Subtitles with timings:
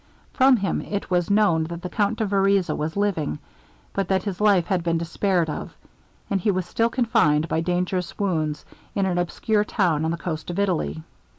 [0.33, 3.37] From him it was known that the Count de Vereza was living,
[3.93, 5.77] but that his life had been despaired of;
[6.27, 10.49] and he was still confined, by dangerous wounds, in an obscure town on the coast
[10.49, 11.03] of Italy.